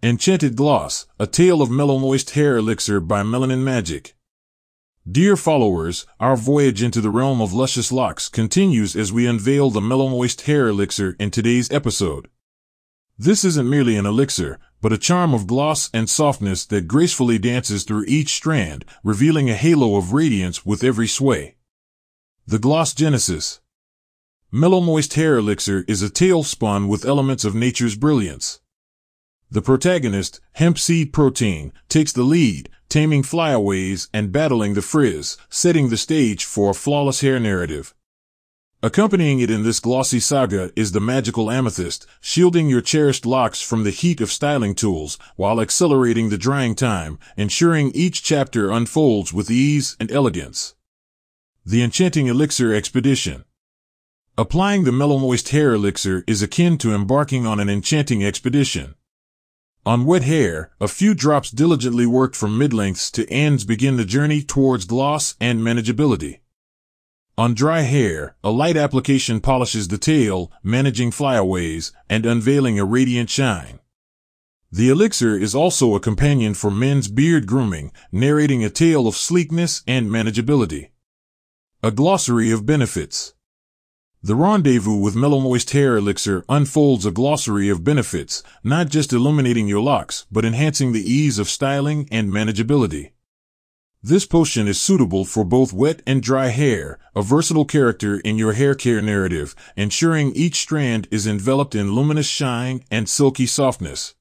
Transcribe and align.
Enchanted 0.00 0.54
Gloss, 0.54 1.06
a 1.18 1.26
tale 1.26 1.60
of 1.60 1.70
MeloMoist 1.70 2.30
hair 2.30 2.56
elixir 2.56 3.00
by 3.00 3.24
Melanin 3.24 3.64
Magic. 3.64 4.14
Dear 5.10 5.36
followers, 5.36 6.06
our 6.20 6.36
voyage 6.36 6.84
into 6.84 7.00
the 7.00 7.10
realm 7.10 7.40
of 7.40 7.52
luscious 7.52 7.90
locks 7.90 8.28
continues 8.28 8.94
as 8.94 9.12
we 9.12 9.26
unveil 9.26 9.70
the 9.70 9.80
MeloMoist 9.80 10.42
hair 10.42 10.68
elixir 10.68 11.16
in 11.18 11.32
today's 11.32 11.68
episode. 11.72 12.28
This 13.18 13.44
isn't 13.44 13.68
merely 13.68 13.96
an 13.96 14.06
elixir, 14.06 14.60
but 14.80 14.92
a 14.92 14.98
charm 14.98 15.34
of 15.34 15.48
gloss 15.48 15.90
and 15.92 16.08
softness 16.08 16.64
that 16.66 16.86
gracefully 16.86 17.40
dances 17.40 17.82
through 17.82 18.04
each 18.06 18.28
strand, 18.28 18.84
revealing 19.02 19.50
a 19.50 19.56
halo 19.56 19.96
of 19.96 20.12
radiance 20.12 20.64
with 20.64 20.84
every 20.84 21.08
sway. 21.08 21.56
The 22.46 22.60
Gloss 22.60 22.94
Genesis 22.94 23.60
MeloMoist 24.52 25.14
Hair 25.14 25.38
Elixir 25.38 25.84
is 25.88 26.02
a 26.02 26.08
tale 26.08 26.44
spun 26.44 26.86
with 26.86 27.04
elements 27.04 27.44
of 27.44 27.56
nature's 27.56 27.96
brilliance. 27.96 28.60
The 29.50 29.62
protagonist, 29.62 30.40
hemp 30.52 30.78
seed 30.78 31.12
protein, 31.12 31.72
takes 31.88 32.12
the 32.12 32.22
lead, 32.22 32.68
taming 32.90 33.22
flyaways 33.22 34.08
and 34.12 34.30
battling 34.30 34.74
the 34.74 34.82
frizz, 34.82 35.38
setting 35.48 35.88
the 35.88 35.96
stage 35.96 36.44
for 36.44 36.70
a 36.70 36.74
flawless 36.74 37.22
hair 37.22 37.40
narrative. 37.40 37.94
Accompanying 38.82 39.40
it 39.40 39.50
in 39.50 39.64
this 39.64 39.80
glossy 39.80 40.20
saga 40.20 40.70
is 40.76 40.92
the 40.92 41.00
magical 41.00 41.50
amethyst, 41.50 42.06
shielding 42.20 42.68
your 42.68 42.80
cherished 42.80 43.26
locks 43.26 43.60
from 43.60 43.82
the 43.82 43.90
heat 43.90 44.20
of 44.20 44.30
styling 44.30 44.74
tools 44.74 45.18
while 45.34 45.60
accelerating 45.60 46.28
the 46.28 46.38
drying 46.38 46.76
time, 46.76 47.18
ensuring 47.36 47.90
each 47.92 48.22
chapter 48.22 48.70
unfolds 48.70 49.32
with 49.32 49.50
ease 49.50 49.96
and 49.98 50.12
elegance. 50.12 50.74
The 51.66 51.82
Enchanting 51.82 52.28
Elixir 52.28 52.72
Expedition 52.72 53.44
Applying 54.36 54.84
the 54.84 54.92
MeloMoist 54.92 55.48
Hair 55.48 55.74
Elixir 55.74 56.22
is 56.28 56.42
akin 56.42 56.78
to 56.78 56.94
embarking 56.94 57.46
on 57.46 57.58
an 57.58 57.68
enchanting 57.68 58.24
expedition. 58.24 58.94
On 59.88 60.04
wet 60.04 60.24
hair, 60.24 60.70
a 60.82 60.86
few 60.86 61.14
drops 61.14 61.50
diligently 61.50 62.04
worked 62.04 62.36
from 62.36 62.58
mid-lengths 62.58 63.10
to 63.12 63.26
ends 63.30 63.64
begin 63.64 63.96
the 63.96 64.04
journey 64.04 64.42
towards 64.42 64.84
gloss 64.84 65.34
and 65.40 65.60
manageability. 65.60 66.40
On 67.38 67.54
dry 67.54 67.80
hair, 67.80 68.36
a 68.44 68.50
light 68.50 68.76
application 68.76 69.40
polishes 69.40 69.88
the 69.88 69.96
tail, 69.96 70.52
managing 70.62 71.10
flyaways 71.10 71.90
and 72.06 72.26
unveiling 72.26 72.78
a 72.78 72.84
radiant 72.84 73.30
shine. 73.30 73.78
The 74.70 74.90
elixir 74.90 75.38
is 75.38 75.54
also 75.54 75.94
a 75.94 76.00
companion 76.00 76.52
for 76.52 76.70
men's 76.70 77.08
beard 77.08 77.46
grooming, 77.46 77.90
narrating 78.12 78.62
a 78.62 78.68
tale 78.68 79.08
of 79.08 79.16
sleekness 79.16 79.82
and 79.86 80.10
manageability. 80.10 80.90
A 81.82 81.90
glossary 81.90 82.50
of 82.50 82.66
benefits. 82.66 83.32
The 84.20 84.34
rendezvous 84.34 84.96
with 84.96 85.14
MeloMoist 85.14 85.70
Hair 85.70 85.98
Elixir 85.98 86.44
unfolds 86.48 87.06
a 87.06 87.12
glossary 87.12 87.68
of 87.68 87.84
benefits, 87.84 88.42
not 88.64 88.88
just 88.88 89.12
illuminating 89.12 89.68
your 89.68 89.80
locks, 89.80 90.26
but 90.28 90.44
enhancing 90.44 90.90
the 90.90 91.08
ease 91.08 91.38
of 91.38 91.48
styling 91.48 92.08
and 92.10 92.32
manageability. 92.32 93.12
This 94.02 94.26
potion 94.26 94.66
is 94.66 94.80
suitable 94.80 95.24
for 95.24 95.44
both 95.44 95.72
wet 95.72 96.02
and 96.04 96.20
dry 96.20 96.48
hair, 96.48 96.98
a 97.14 97.22
versatile 97.22 97.64
character 97.64 98.18
in 98.18 98.36
your 98.36 98.54
hair 98.54 98.74
care 98.74 99.00
narrative, 99.00 99.54
ensuring 99.76 100.32
each 100.32 100.56
strand 100.56 101.06
is 101.12 101.24
enveloped 101.24 101.76
in 101.76 101.92
luminous 101.92 102.26
shine 102.26 102.82
and 102.90 103.08
silky 103.08 103.46
softness. 103.46 104.16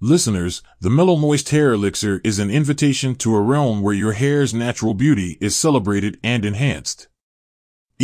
Listeners, 0.00 0.60
the 0.80 0.88
MeloMoist 0.88 1.50
Hair 1.50 1.74
Elixir 1.74 2.20
is 2.24 2.40
an 2.40 2.50
invitation 2.50 3.14
to 3.14 3.36
a 3.36 3.40
realm 3.40 3.80
where 3.80 3.94
your 3.94 4.14
hair's 4.14 4.52
natural 4.52 4.92
beauty 4.92 5.38
is 5.40 5.54
celebrated 5.54 6.18
and 6.24 6.44
enhanced. 6.44 7.06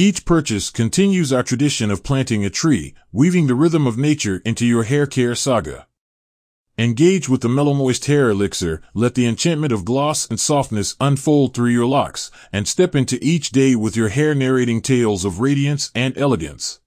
Each 0.01 0.25
purchase 0.25 0.71
continues 0.71 1.31
our 1.31 1.43
tradition 1.43 1.91
of 1.91 2.03
planting 2.03 2.43
a 2.43 2.49
tree, 2.49 2.95
weaving 3.13 3.49
the 3.49 3.55
rhythm 3.55 3.87
of 3.87 3.99
nature 3.99 4.41
into 4.47 4.65
your 4.65 4.85
hair 4.85 5.07
care 5.07 5.35
saga. 5.35 5.89
Engage 6.79 7.29
with 7.29 7.43
the 7.43 7.49
MeloMoist 7.49 8.07
Hair 8.07 8.31
Elixir, 8.31 8.81
let 8.95 9.15
the 9.15 9.27
enchantment 9.27 9.75
of 9.75 9.85
gloss 9.85 10.27
and 10.27 10.41
softness 10.41 10.97
unfold 11.03 11.53
through 11.53 11.69
your 11.69 11.85
locks, 11.85 12.31
and 12.51 12.67
step 12.67 12.97
into 12.97 13.19
each 13.21 13.51
day 13.51 13.77
with 13.77 13.95
your 13.95 14.09
hair 14.09 14.35
narrating 14.35 14.81
tales 14.81 15.27
of 15.27 15.39
radiance 15.39 15.91
and 15.95 16.17
elegance. 16.17 16.80